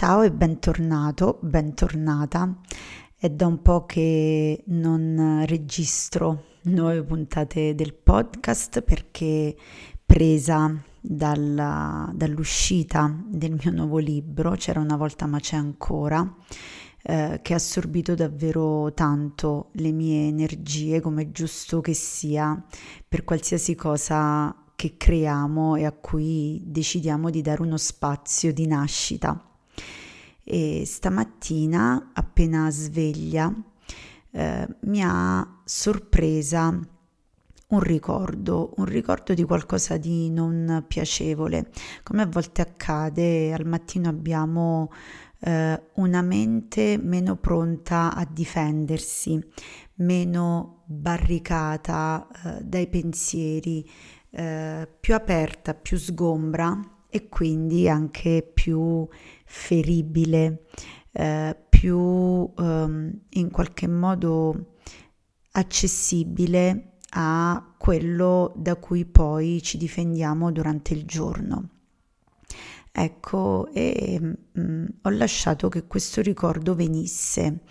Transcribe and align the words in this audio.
Ciao 0.00 0.22
e 0.22 0.32
bentornato, 0.32 1.38
bentornata. 1.42 2.58
È 3.14 3.28
da 3.28 3.46
un 3.46 3.60
po' 3.60 3.84
che 3.84 4.64
non 4.68 5.44
registro 5.46 6.44
nuove 6.62 7.02
puntate 7.02 7.74
del 7.74 7.92
podcast 7.92 8.80
perché 8.80 9.54
presa 10.06 10.74
dalla, 10.98 12.10
dall'uscita 12.14 13.14
del 13.26 13.58
mio 13.62 13.70
nuovo 13.72 13.98
libro, 13.98 14.52
c'era 14.52 14.80
una 14.80 14.96
volta 14.96 15.26
ma 15.26 15.38
c'è 15.38 15.56
ancora, 15.56 16.34
eh, 17.02 17.40
che 17.42 17.52
ha 17.52 17.56
assorbito 17.56 18.14
davvero 18.14 18.94
tanto 18.94 19.68
le 19.72 19.92
mie 19.92 20.28
energie, 20.28 21.02
come 21.02 21.24
è 21.24 21.30
giusto 21.30 21.82
che 21.82 21.92
sia 21.92 22.58
per 23.06 23.22
qualsiasi 23.22 23.74
cosa 23.74 24.64
che 24.74 24.96
creiamo 24.96 25.76
e 25.76 25.84
a 25.84 25.92
cui 25.92 26.62
decidiamo 26.64 27.28
di 27.28 27.42
dare 27.42 27.60
uno 27.60 27.76
spazio 27.76 28.50
di 28.54 28.66
nascita. 28.66 29.44
E 30.52 30.82
stamattina, 30.84 32.10
appena 32.12 32.68
sveglia, 32.72 33.54
eh, 34.32 34.68
mi 34.80 35.00
ha 35.00 35.60
sorpresa 35.62 36.76
un 37.68 37.78
ricordo, 37.78 38.72
un 38.78 38.84
ricordo 38.84 39.32
di 39.32 39.44
qualcosa 39.44 39.96
di 39.96 40.28
non 40.28 40.84
piacevole. 40.88 41.70
Come 42.02 42.22
a 42.22 42.26
volte 42.26 42.62
accade, 42.62 43.52
al 43.52 43.64
mattino 43.64 44.08
abbiamo 44.08 44.90
eh, 45.38 45.80
una 45.94 46.22
mente 46.22 46.98
meno 47.00 47.36
pronta 47.36 48.12
a 48.12 48.26
difendersi, 48.28 49.40
meno 49.98 50.82
barricata 50.86 52.26
eh, 52.26 52.64
dai 52.64 52.88
pensieri, 52.88 53.88
eh, 54.30 54.88
più 54.98 55.14
aperta, 55.14 55.74
più 55.74 55.96
sgombra 55.96 56.76
e 57.08 57.28
quindi 57.28 57.88
anche 57.88 58.48
più 58.52 59.06
feribile, 59.50 60.66
eh, 61.10 61.56
più 61.68 62.48
ehm, 62.56 63.20
in 63.30 63.50
qualche 63.50 63.88
modo 63.88 64.74
accessibile 65.52 66.98
a 67.10 67.74
quello 67.76 68.52
da 68.54 68.76
cui 68.76 69.04
poi 69.04 69.60
ci 69.60 69.76
difendiamo 69.76 70.52
durante 70.52 70.94
il 70.94 71.04
giorno. 71.04 71.68
Ecco, 72.92 73.68
e 73.72 74.18
mh, 74.20 74.60
mm, 74.60 74.86
ho 75.02 75.10
lasciato 75.10 75.68
che 75.68 75.86
questo 75.88 76.20
ricordo 76.22 76.76
venisse. 76.76 77.62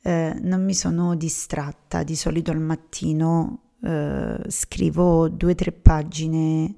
Eh, 0.00 0.34
non 0.40 0.64
mi 0.64 0.74
sono 0.74 1.14
distratta, 1.14 2.02
di 2.02 2.16
solito 2.16 2.52
al 2.52 2.60
mattino 2.60 3.74
eh, 3.82 4.40
scrivo 4.48 5.28
due 5.28 5.52
o 5.52 5.54
tre 5.54 5.72
pagine 5.72 6.76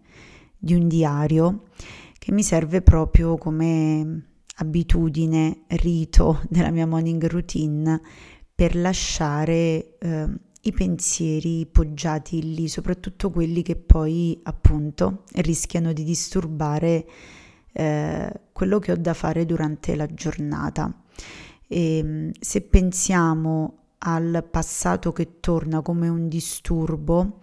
di 0.58 0.74
un 0.74 0.88
diario 0.88 1.68
che 2.18 2.32
mi 2.32 2.42
serve 2.42 2.82
proprio 2.82 3.38
come 3.38 4.29
abitudine, 4.60 5.62
rito 5.68 6.40
della 6.48 6.70
mia 6.70 6.86
morning 6.86 7.24
routine 7.26 8.00
per 8.54 8.76
lasciare 8.76 9.96
eh, 9.98 10.28
i 10.62 10.72
pensieri 10.72 11.66
poggiati 11.66 12.54
lì, 12.54 12.68
soprattutto 12.68 13.30
quelli 13.30 13.62
che 13.62 13.76
poi 13.76 14.38
appunto 14.42 15.24
rischiano 15.36 15.92
di 15.94 16.04
disturbare 16.04 17.06
eh, 17.72 18.40
quello 18.52 18.78
che 18.78 18.92
ho 18.92 18.96
da 18.96 19.14
fare 19.14 19.46
durante 19.46 19.96
la 19.96 20.06
giornata. 20.06 21.04
E, 21.66 21.96
ehm, 21.96 22.30
se 22.38 22.60
pensiamo 22.60 23.79
al 24.02 24.46
passato 24.50 25.12
che 25.12 25.40
torna 25.40 25.82
come 25.82 26.08
un 26.08 26.28
disturbo 26.28 27.40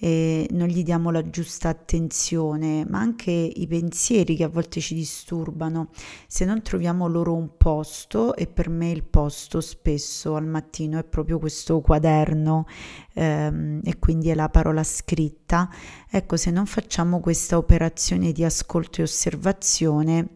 e 0.00 0.46
non 0.52 0.68
gli 0.68 0.82
diamo 0.82 1.10
la 1.10 1.28
giusta 1.28 1.68
attenzione, 1.68 2.86
ma 2.88 3.00
anche 3.00 3.30
i 3.30 3.66
pensieri 3.66 4.36
che 4.36 4.44
a 4.44 4.48
volte 4.48 4.80
ci 4.80 4.94
disturbano, 4.94 5.90
se 6.26 6.44
non 6.44 6.62
troviamo 6.62 7.08
loro 7.08 7.34
un 7.34 7.56
posto, 7.56 8.34
e 8.36 8.46
per 8.46 8.70
me 8.70 8.90
il 8.90 9.02
posto 9.02 9.60
spesso 9.60 10.36
al 10.36 10.46
mattino 10.46 10.98
è 10.98 11.04
proprio 11.04 11.38
questo 11.38 11.80
quaderno 11.80 12.66
ehm, 13.14 13.80
e 13.82 13.98
quindi 13.98 14.30
è 14.30 14.34
la 14.34 14.48
parola 14.48 14.84
scritta, 14.84 15.68
ecco 16.08 16.36
se 16.36 16.50
non 16.52 16.66
facciamo 16.66 17.20
questa 17.20 17.58
operazione 17.58 18.32
di 18.32 18.44
ascolto 18.44 19.00
e 19.00 19.04
osservazione, 19.04 20.28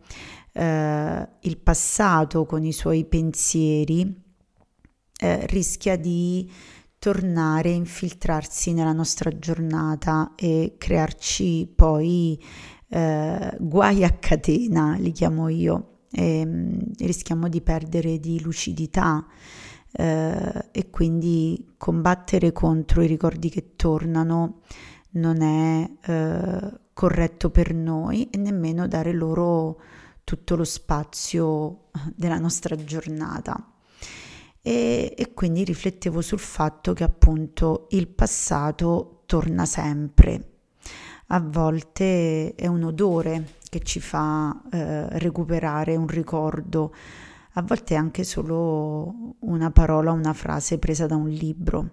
eh, 0.53 1.28
il 1.41 1.56
passato 1.59 2.44
con 2.44 2.65
i 2.65 2.72
suoi 2.72 3.04
pensieri, 3.04 4.22
eh, 5.22 5.47
rischia 5.47 5.97
di 5.97 6.50
tornare 6.99 7.71
infiltrarsi 7.71 8.72
nella 8.72 8.93
nostra 8.93 9.31
giornata 9.38 10.33
e 10.34 10.75
crearci 10.78 11.72
poi 11.72 12.43
eh, 12.88 13.56
guai 13.60 14.03
a 14.05 14.10
catena, 14.10 14.97
li 14.99 15.12
chiamo 15.12 15.49
io, 15.49 16.06
e, 16.10 16.44
mm, 16.44 16.78
rischiamo 16.99 17.49
di 17.49 17.60
perdere 17.60 18.19
di 18.19 18.41
lucidità 18.41 19.25
eh, 19.93 20.69
e 20.72 20.91
quindi 20.91 21.72
combattere 21.77 22.50
contro 22.50 23.03
i 23.03 23.06
ricordi 23.06 23.49
che 23.49 23.77
tornano 23.77 24.62
non 25.10 25.41
è 25.41 25.89
eh, 26.04 26.81
corretto 26.93 27.50
per 27.50 27.72
noi 27.75 28.28
e 28.28 28.39
nemmeno 28.39 28.89
dare 28.89 29.12
loro 29.12 29.81
tutto 30.25 30.56
lo 30.56 30.65
spazio 30.65 31.91
della 32.16 32.39
nostra 32.39 32.75
giornata 32.77 33.72
e, 34.62 35.15
e 35.17 35.34
quindi 35.34 35.65
riflettevo 35.65 36.21
sul 36.21 36.39
fatto 36.39 36.93
che 36.93 37.05
appunto 37.05 37.89
il 37.91 38.06
passato 38.09 39.23
torna 39.27 39.67
sempre. 39.67 40.49
A 41.28 41.41
volte 41.41 42.55
è 42.55 42.67
un 42.67 42.84
odore 42.84 43.56
che 43.69 43.81
ci 43.81 44.01
fa 44.01 44.62
eh, 44.71 45.19
recuperare 45.19 45.97
un 45.97 46.06
ricordo, 46.06 46.95
a 47.55 47.62
volte 47.62 47.95
è 47.95 47.97
anche 47.97 48.25
solo 48.25 49.34
una 49.41 49.71
parola, 49.71 50.12
una 50.12 50.33
frase 50.33 50.78
presa 50.78 51.06
da 51.06 51.17
un 51.17 51.28
libro. 51.28 51.91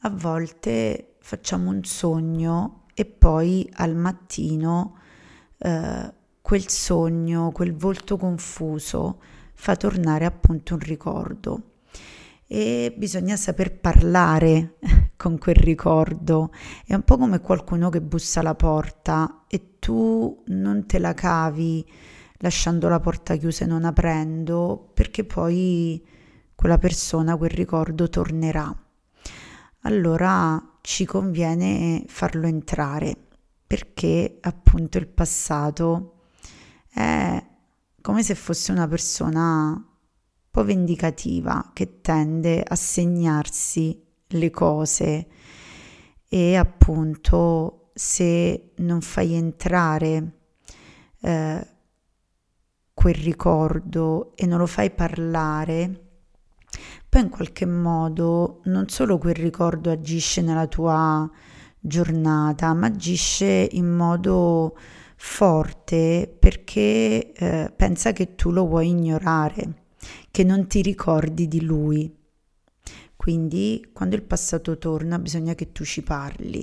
A 0.00 0.10
volte 0.10 1.14
facciamo 1.20 1.70
un 1.70 1.84
sogno 1.84 2.82
e 2.94 3.04
poi 3.04 3.68
al 3.74 3.94
mattino 3.94 4.98
eh, 5.58 6.12
quel 6.40 6.68
sogno, 6.68 7.52
quel 7.52 7.74
volto 7.74 8.16
confuso 8.16 9.20
fa 9.62 9.76
tornare 9.76 10.24
appunto 10.24 10.74
un 10.74 10.80
ricordo 10.80 11.62
e 12.48 12.92
bisogna 12.96 13.36
saper 13.36 13.78
parlare 13.78 14.74
con 15.16 15.38
quel 15.38 15.54
ricordo. 15.54 16.50
È 16.84 16.94
un 16.94 17.02
po' 17.04 17.16
come 17.16 17.38
qualcuno 17.38 17.88
che 17.88 18.00
bussa 18.00 18.40
alla 18.40 18.56
porta 18.56 19.44
e 19.46 19.78
tu 19.78 20.42
non 20.46 20.84
te 20.86 20.98
la 20.98 21.14
cavi 21.14 21.88
lasciando 22.38 22.88
la 22.88 22.98
porta 22.98 23.36
chiusa 23.36 23.62
e 23.62 23.68
non 23.68 23.84
aprendo 23.84 24.90
perché 24.94 25.22
poi 25.22 26.04
quella 26.56 26.78
persona, 26.78 27.36
quel 27.36 27.50
ricordo 27.50 28.08
tornerà. 28.08 28.76
Allora 29.82 30.60
ci 30.80 31.04
conviene 31.04 32.02
farlo 32.08 32.48
entrare 32.48 33.16
perché 33.64 34.38
appunto 34.40 34.98
il 34.98 35.06
passato 35.06 36.14
è 36.92 37.50
come 38.02 38.22
se 38.22 38.34
fosse 38.34 38.72
una 38.72 38.86
persona 38.86 39.70
un 39.70 39.84
po' 40.50 40.64
vendicativa 40.64 41.70
che 41.72 42.00
tende 42.02 42.62
a 42.62 42.74
segnarsi 42.74 44.04
le 44.28 44.50
cose 44.50 45.26
e 46.28 46.56
appunto 46.56 47.90
se 47.94 48.72
non 48.76 49.00
fai 49.00 49.34
entrare 49.34 50.40
eh, 51.20 51.66
quel 52.92 53.14
ricordo 53.14 54.32
e 54.36 54.46
non 54.46 54.58
lo 54.58 54.66
fai 54.66 54.90
parlare, 54.90 56.08
poi 57.08 57.22
in 57.22 57.28
qualche 57.28 57.66
modo 57.66 58.60
non 58.64 58.88
solo 58.88 59.18
quel 59.18 59.34
ricordo 59.34 59.90
agisce 59.90 60.40
nella 60.40 60.66
tua 60.66 61.30
giornata, 61.78 62.72
ma 62.74 62.86
agisce 62.86 63.68
in 63.72 63.88
modo 63.88 64.76
forte 65.24 66.36
perché 66.36 67.32
eh, 67.32 67.72
pensa 67.74 68.12
che 68.12 68.34
tu 68.34 68.50
lo 68.50 68.66
vuoi 68.66 68.88
ignorare, 68.88 69.84
che 70.32 70.42
non 70.42 70.66
ti 70.66 70.82
ricordi 70.82 71.46
di 71.46 71.62
lui. 71.62 72.12
Quindi 73.14 73.88
quando 73.92 74.16
il 74.16 74.24
passato 74.24 74.76
torna 74.78 75.20
bisogna 75.20 75.54
che 75.54 75.70
tu 75.70 75.84
ci 75.84 76.02
parli 76.02 76.60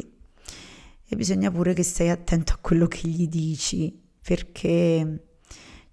e 1.07 1.15
bisogna 1.15 1.49
pure 1.49 1.73
che 1.73 1.83
stai 1.83 2.09
attento 2.09 2.51
a 2.51 2.57
quello 2.59 2.87
che 2.87 3.07
gli 3.07 3.29
dici 3.29 3.97
perché 4.21 5.27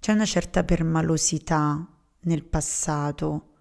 c'è 0.00 0.12
una 0.12 0.26
certa 0.26 0.64
permalosità 0.64 1.88
nel 2.22 2.44
passato 2.44 3.52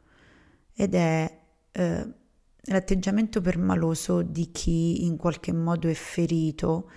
ed 0.74 0.96
è 0.96 1.42
eh, 1.72 2.13
l'atteggiamento 2.60 3.40
permaloso 3.40 4.24
di 4.24 4.50
chi 4.51 5.06
in 5.06 5.16
qualche 5.16 5.54
modo 5.54 5.88
è 5.88 5.94
ferito 5.94 6.90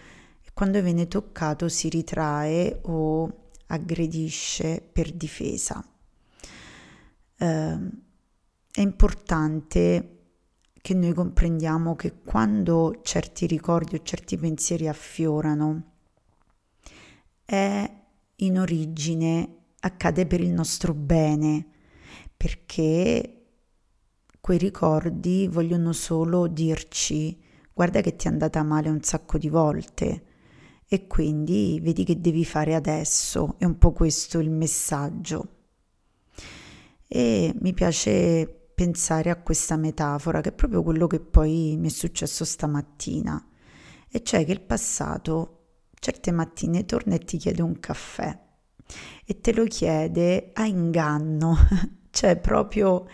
quando 0.59 0.83
viene 0.83 1.07
toccato 1.07 1.69
si 1.69 1.89
ritrae 1.89 2.81
o 2.87 3.51
aggredisce 3.69 4.83
per 4.93 5.13
difesa. 5.13 5.81
Eh, 7.37 7.91
è 8.73 8.81
importante 8.81 10.17
che 10.81 10.95
noi 10.95 11.15
comprendiamo 11.15 11.95
che 11.95 12.23
quando 12.25 12.99
certi 13.05 13.47
ricordi 13.47 13.95
o 13.95 14.03
certi 14.03 14.37
pensieri 14.37 14.89
affiorano 14.89 15.93
è 17.45 17.95
in 18.35 18.59
origine 18.59 19.59
accade 19.79 20.27
per 20.27 20.41
il 20.41 20.51
nostro 20.51 20.93
bene, 20.93 21.69
perché 22.37 23.45
quei 24.41 24.59
ricordi 24.59 25.47
vogliono 25.47 25.93
solo 25.93 26.49
dirci 26.49 27.41
guarda 27.73 28.01
che 28.01 28.17
ti 28.17 28.27
è 28.27 28.31
andata 28.31 28.65
male 28.65 28.89
un 28.89 29.05
sacco 29.05 29.39
di 29.39 29.49
volte 29.49 30.23
e 30.91 31.07
quindi 31.07 31.79
vedi 31.83 32.03
che 32.03 32.19
devi 32.19 32.47
fare 32.47 32.75
adesso, 32.75 33.57
è 33.59 33.67
un 33.67 33.77
po' 33.77 33.93
questo 33.93 34.39
il 34.39 34.51
messaggio. 34.51 35.57
E 37.07 37.55
mi 37.61 37.75
piace 37.75 38.71
pensare 38.75 39.29
a 39.29 39.37
questa 39.37 39.77
metafora, 39.77 40.41
che 40.41 40.49
è 40.49 40.53
proprio 40.53 40.83
quello 40.83 41.07
che 41.07 41.21
poi 41.21 41.77
mi 41.79 41.89
è 41.89 41.91
successo 41.91 42.45
stamattina, 42.47 43.49
e 44.09 44.23
cioè 44.23 44.47
che 44.47 44.53
il 44.53 44.63
passato 44.63 45.55
certe 46.01 46.31
mattine 46.31 46.87
torna 46.87 47.17
e 47.17 47.19
ti 47.19 47.37
chiede 47.37 47.61
un 47.61 47.79
caffè. 47.81 48.47
E 49.27 49.41
te 49.41 49.53
lo 49.53 49.65
chiede 49.65 50.53
a 50.55 50.65
inganno, 50.65 51.55
cioè 52.09 52.39
proprio 52.39 53.07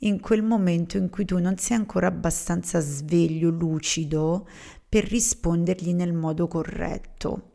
in 0.00 0.20
quel 0.20 0.42
momento 0.42 0.96
in 0.98 1.08
cui 1.08 1.24
tu 1.24 1.38
non 1.38 1.56
sei 1.56 1.76
ancora 1.78 2.06
abbastanza 2.06 2.80
sveglio, 2.80 3.50
lucido 3.50 4.46
per 4.88 5.04
rispondergli 5.04 5.92
nel 5.92 6.12
modo 6.12 6.48
corretto. 6.48 7.50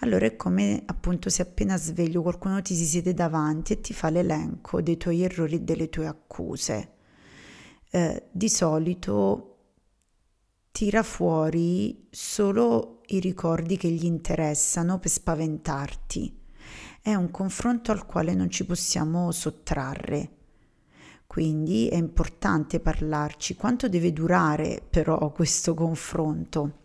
Allora 0.00 0.26
è 0.26 0.36
come 0.36 0.82
appunto 0.84 1.30
se 1.30 1.42
appena 1.42 1.76
sveglio 1.76 2.22
qualcuno 2.22 2.60
ti 2.62 2.74
si 2.74 2.84
siede 2.84 3.14
davanti 3.14 3.72
e 3.72 3.80
ti 3.80 3.94
fa 3.94 4.10
l'elenco 4.10 4.82
dei 4.82 4.96
tuoi 4.96 5.22
errori 5.22 5.56
e 5.56 5.60
delle 5.60 5.88
tue 5.88 6.06
accuse. 6.06 6.92
Eh, 7.90 8.28
di 8.30 8.48
solito 8.48 9.50
tira 10.70 11.02
fuori 11.02 12.08
solo 12.10 13.02
i 13.06 13.20
ricordi 13.20 13.76
che 13.76 13.88
gli 13.88 14.04
interessano 14.04 14.98
per 14.98 15.10
spaventarti. 15.10 16.42
È 17.00 17.14
un 17.14 17.30
confronto 17.30 17.92
al 17.92 18.06
quale 18.06 18.34
non 18.34 18.50
ci 18.50 18.64
possiamo 18.64 19.30
sottrarre. 19.30 20.43
Quindi 21.34 21.88
è 21.88 21.96
importante 21.96 22.78
parlarci. 22.78 23.56
Quanto 23.56 23.88
deve 23.88 24.12
durare 24.12 24.80
però 24.88 25.32
questo 25.32 25.74
confronto? 25.74 26.78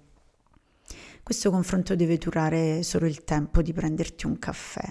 Questo 1.22 1.52
confronto 1.52 1.96
deve 1.96 2.18
durare 2.18 2.82
solo 2.82 3.06
il 3.06 3.24
tempo 3.24 3.62
di 3.62 3.74
prenderti 3.74 4.26
un 4.26 4.40
caffè, 4.40 4.82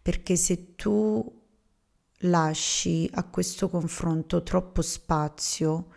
perché 0.00 0.36
se 0.36 0.76
tu 0.76 1.22
lasci 2.20 3.06
a 3.12 3.24
questo 3.24 3.68
confronto 3.68 4.42
troppo 4.42 4.80
spazio, 4.80 5.88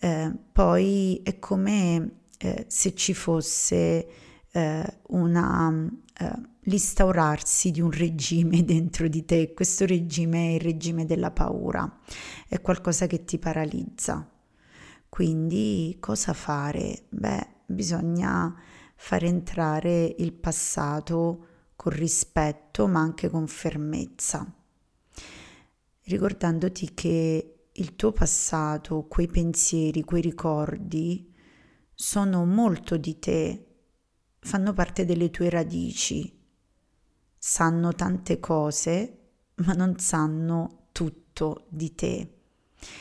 eh, 0.00 0.32
poi 0.50 1.20
è 1.22 1.38
come 1.38 2.22
eh, 2.38 2.64
se 2.66 2.92
ci 2.96 3.14
fosse 3.14 4.08
eh, 4.50 4.98
una 5.10 5.88
eh, 6.18 6.32
l'instaurarsi 6.60 7.70
di 7.70 7.80
un 7.80 7.90
regime 7.90 8.62
dentro 8.66 9.08
di 9.08 9.24
te. 9.24 9.52
Questo 9.54 9.86
regime 9.86 10.50
è 10.50 10.54
il 10.54 10.60
regime 10.60 11.04
della 11.04 11.30
paura, 11.30 12.00
è 12.48 12.60
qualcosa 12.60 13.06
che 13.06 13.24
ti 13.24 13.38
paralizza. 13.38 14.30
Quindi 15.08 15.96
cosa 16.00 16.32
fare? 16.32 17.04
Beh, 17.08 17.54
bisogna 17.66 18.54
far 18.94 19.24
entrare 19.24 20.14
il 20.18 20.32
passato 20.32 21.46
con 21.76 21.92
rispetto 21.92 22.86
ma 22.88 23.00
anche 23.00 23.28
con 23.28 23.46
fermezza, 23.46 24.50
ricordandoti 26.04 26.94
che 26.94 27.68
il 27.72 27.94
tuo 27.94 28.12
passato, 28.12 29.06
quei 29.06 29.26
pensieri, 29.26 30.02
quei 30.02 30.22
ricordi 30.22 31.32
sono 31.94 32.44
molto 32.46 32.96
di 32.96 33.18
te, 33.18 33.65
fanno 34.46 34.72
parte 34.72 35.04
delle 35.04 35.28
tue 35.30 35.50
radici, 35.50 36.32
sanno 37.36 37.92
tante 37.94 38.38
cose 38.38 39.18
ma 39.56 39.72
non 39.72 39.98
sanno 39.98 40.86
tutto 40.92 41.66
di 41.68 41.96
te. 41.96 42.30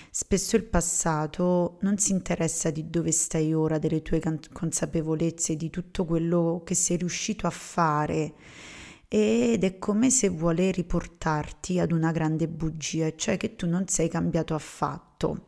Spesso 0.09 0.56
il 0.56 0.63
passato 0.63 1.77
non 1.81 2.00
si 2.00 2.13
interessa 2.13 2.71
di 2.71 2.89
dove 2.89 3.12
stai 3.12 3.53
ora, 3.53 3.77
delle 3.77 4.01
tue 4.01 4.19
consapevolezze, 4.51 5.56
di 5.56 5.69
tutto 5.69 6.03
quello 6.06 6.63
che 6.65 6.74
sei 6.74 6.97
riuscito 6.97 7.45
a 7.45 7.51
fare 7.51 8.33
ed 9.07 9.63
è 9.63 9.77
come 9.77 10.09
se 10.09 10.30
vuole 10.30 10.71
riportarti 10.71 11.80
ad 11.80 11.92
una 11.92 12.12
grande 12.12 12.47
bugia, 12.47 13.15
cioè 13.15 13.38
che 13.38 13.56
tu 13.56 13.68
non 13.68 13.88
sei 13.88 14.09
cambiato 14.09 14.56
affatto. 14.56 15.45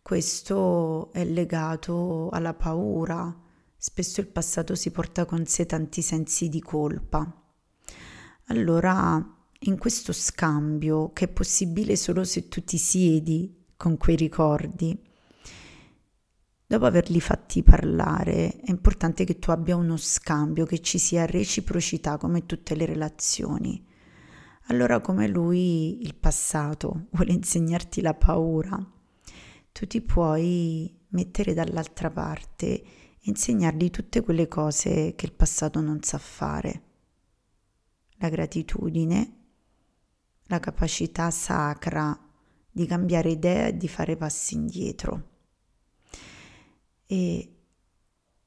Questo 0.00 1.10
è 1.12 1.24
legato 1.24 2.28
alla 2.30 2.54
paura. 2.54 3.40
Spesso 3.88 4.20
il 4.20 4.26
passato 4.26 4.74
si 4.74 4.90
porta 4.90 5.26
con 5.26 5.46
sé 5.46 5.64
tanti 5.64 6.02
sensi 6.02 6.48
di 6.48 6.60
colpa. 6.60 7.24
Allora 8.46 9.24
in 9.60 9.78
questo 9.78 10.12
scambio 10.12 11.12
che 11.12 11.26
è 11.26 11.28
possibile 11.28 11.94
solo 11.94 12.24
se 12.24 12.48
tu 12.48 12.64
ti 12.64 12.78
siedi 12.78 13.64
con 13.76 13.96
quei 13.96 14.16
ricordi, 14.16 15.00
dopo 16.66 16.84
averli 16.84 17.20
fatti 17.20 17.62
parlare, 17.62 18.56
è 18.56 18.70
importante 18.70 19.22
che 19.22 19.38
tu 19.38 19.52
abbia 19.52 19.76
uno 19.76 19.96
scambio, 19.96 20.66
che 20.66 20.80
ci 20.80 20.98
sia 20.98 21.24
reciprocità 21.24 22.16
come 22.16 22.44
tutte 22.44 22.74
le 22.74 22.86
relazioni. 22.86 23.86
Allora 24.64 25.00
come 25.00 25.28
lui 25.28 26.02
il 26.02 26.16
passato 26.16 27.06
vuole 27.12 27.32
insegnarti 27.32 28.00
la 28.00 28.14
paura, 28.14 28.84
tu 29.70 29.86
ti 29.86 30.00
puoi 30.00 30.92
mettere 31.10 31.54
dall'altra 31.54 32.10
parte 32.10 33.04
insegnargli 33.26 33.90
tutte 33.90 34.22
quelle 34.22 34.48
cose 34.48 35.14
che 35.14 35.26
il 35.26 35.32
passato 35.32 35.80
non 35.80 36.02
sa 36.02 36.18
fare. 36.18 36.82
La 38.18 38.28
gratitudine, 38.28 39.34
la 40.44 40.60
capacità 40.60 41.30
sacra 41.30 42.18
di 42.70 42.86
cambiare 42.86 43.30
idea 43.30 43.66
e 43.66 43.76
di 43.76 43.88
fare 43.88 44.16
passi 44.16 44.54
indietro. 44.54 45.34
E 47.06 47.56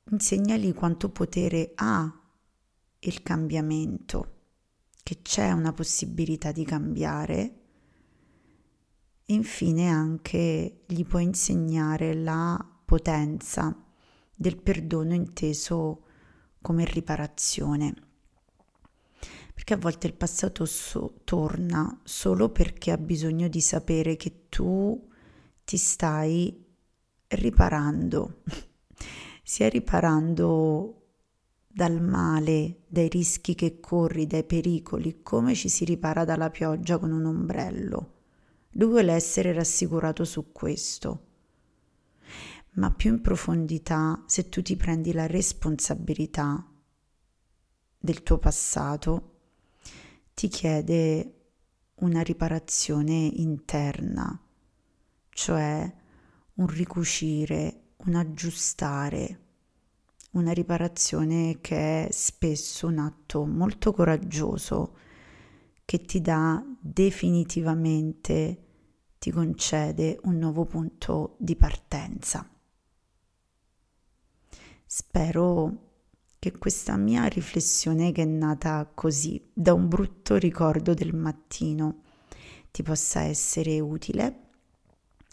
insegnali 0.10 0.74
quanto 0.74 1.10
potere 1.10 1.72
ha 1.76 2.14
il 3.00 3.22
cambiamento, 3.22 4.38
che 5.04 5.22
c'è 5.22 5.52
una 5.52 5.74
possibilità 5.74 6.52
di 6.52 6.66
cambiare. 6.66 7.56
Infine 9.26 9.90
anche 9.90 10.84
gli 10.88 11.06
puoi 11.06 11.24
insegnare 11.24 12.16
la 12.16 12.82
potenza 12.86 13.89
del 14.40 14.56
perdono 14.56 15.14
inteso 15.14 16.04
come 16.62 16.86
riparazione 16.86 17.94
perché 19.60 19.74
a 19.74 19.78
volte 19.78 20.08
il 20.08 20.14
passato 20.14 20.64
so- 20.66 21.16
torna 21.26 22.00
solo 22.06 22.48
perché 22.48 22.92
ha 22.92 22.98
bisogno 22.98 23.50
di 23.50 23.60
sapere 23.60 24.16
che 24.16 24.46
tu 24.48 25.06
ti 25.66 25.76
stai 25.76 26.66
riparando, 27.28 28.44
sia 29.44 29.68
riparando 29.68 31.02
dal 31.68 32.02
male, 32.02 32.84
dai 32.88 33.10
rischi 33.10 33.54
che 33.54 33.82
corri, 33.82 34.28
dai 34.28 34.46
pericoli, 34.46 35.22
come 35.22 35.54
ci 35.56 35.68
si 35.68 35.84
ripara 35.84 36.24
dalla 36.24 36.50
pioggia 36.50 36.98
con 36.98 37.12
un 37.12 37.26
ombrello. 37.26 38.14
Lui 38.72 38.88
vuole 38.88 39.12
essere 39.12 39.52
rassicurato 39.52 40.24
su 40.24 40.54
questo. 40.54 41.26
Ma 42.74 42.92
più 42.92 43.12
in 43.12 43.22
profondità, 43.22 44.24
se 44.28 44.48
tu 44.50 44.62
ti 44.62 44.76
prendi 44.76 45.12
la 45.12 45.28
responsabilità 45.28 46.66
del 47.98 48.24
tuo 48.24 48.38
passato, 48.38 49.40
ti 50.34 50.48
chiede 50.48 51.34
una 51.96 52.22
riparazione 52.22 53.14
interna, 53.14 54.40
cioè 55.30 55.94
un 56.54 56.68
ricucire, 56.68 57.94
un 57.98 58.16
aggiustare, 58.16 59.40
una 60.32 60.52
riparazione 60.52 61.58
che 61.60 62.08
è 62.08 62.12
spesso 62.12 62.88
un 62.88 63.00
atto 63.00 63.46
molto 63.46 63.92
coraggioso 63.92 64.96
che 65.84 66.02
ti 66.02 66.22
dà 66.22 66.64
definitivamente, 66.80 68.66
ti 69.18 69.32
concede 69.32 70.20
un 70.24 70.38
nuovo 70.38 70.66
punto 70.66 71.36
di 71.40 71.56
partenza. 71.56 72.48
Spero 74.92 75.92
che 76.40 76.58
questa 76.58 76.98
mia 76.98 77.26
riflessione 77.26 78.12
che 78.12 78.24
è 78.24 78.26
nata 78.26 78.90
così, 78.92 79.40
da 79.54 79.72
un 79.72 79.88
brutto 79.88 80.36
ricordo 80.38 80.96
del 80.96 81.14
mattino, 81.14 82.02
ti 82.72 82.82
possa 82.82 83.22
essere 83.22 83.80
utile 83.80 84.48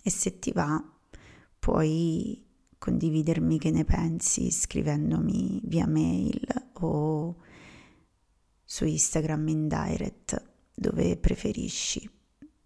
e 0.02 0.10
se 0.10 0.38
ti 0.38 0.52
va 0.52 0.78
puoi 1.58 2.44
condividermi 2.76 3.58
che 3.58 3.70
ne 3.70 3.86
pensi 3.86 4.50
scrivendomi 4.50 5.62
via 5.64 5.86
mail 5.86 6.46
o 6.74 7.36
su 8.62 8.84
Instagram 8.84 9.48
in 9.48 9.68
direct 9.68 10.50
dove 10.74 11.16
preferisci. 11.16 12.06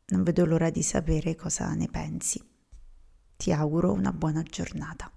Non 0.06 0.24
vedo 0.24 0.44
l'ora 0.44 0.70
di 0.70 0.82
sapere 0.82 1.36
cosa 1.36 1.72
ne 1.74 1.86
pensi. 1.86 2.44
Ti 3.36 3.52
auguro 3.52 3.92
una 3.92 4.12
buona 4.12 4.42
giornata. 4.42 5.08